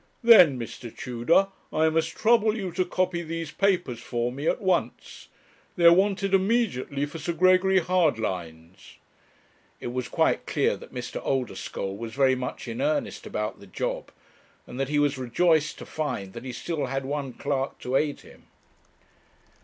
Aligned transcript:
'Then, 0.23 0.57
Mr. 0.57 0.89
Tudor, 0.97 1.49
I 1.71 1.87
must 1.89 2.15
trouble 2.17 2.57
you 2.57 2.71
to 2.71 2.83
copy 2.85 3.21
these 3.21 3.51
papers 3.51 3.99
for 3.99 4.31
me 4.31 4.47
at 4.47 4.59
once. 4.59 5.27
They 5.75 5.85
are 5.85 5.93
wanted 5.93 6.33
immediately 6.33 7.05
for 7.05 7.19
Sir 7.19 7.33
Gregory 7.33 7.77
Hardlines.' 7.81 8.95
It 9.79 9.93
was 9.93 10.07
quite 10.07 10.47
clear 10.47 10.75
that 10.75 10.91
Mr. 10.91 11.23
Oldeschole 11.23 11.95
was 11.97 12.15
very 12.15 12.33
much 12.33 12.67
in 12.67 12.81
earnest 12.81 13.27
about 13.27 13.59
the 13.59 13.67
job, 13.67 14.09
and 14.65 14.79
that 14.79 14.89
he 14.89 14.97
was 14.97 15.19
rejoiced 15.19 15.77
to 15.77 15.85
find 15.85 16.33
that 16.33 16.45
he 16.45 16.51
still 16.51 16.87
had 16.87 17.05
one 17.05 17.33
clerk 17.33 17.77
to 17.81 17.95
aid 17.95 18.21
him. 18.21 18.47